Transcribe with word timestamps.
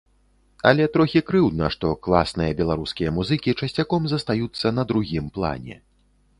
Але 0.69 0.87
трохі 0.95 1.21
крыўдна, 1.27 1.65
што 1.75 1.91
класныя 2.07 2.57
беларускія 2.63 3.13
музыкі 3.19 3.57
часцяком 3.63 4.03
застаюцца 4.15 4.67
на 4.81 4.91
другім 4.93 5.33
плане. 5.41 5.83